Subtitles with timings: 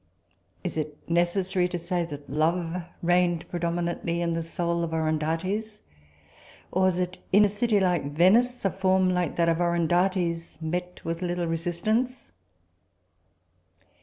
[0.63, 5.81] Is it necessary to say that love reigned predominantly in the soul of Orondates?
[6.71, 11.21] Or that in a city like Venice a form like that of Orondates met with
[11.21, 12.31] little resistance?